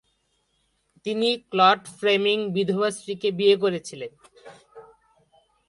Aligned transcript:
তিনি 1.05 1.29
ক্লড 1.51 1.81
ফ্রেমির 1.97 2.41
বিধবা 2.55 2.89
স্ত্রীকে 2.95 3.29
বিয়ে 3.39 3.55
করেছিলেন। 3.63 4.11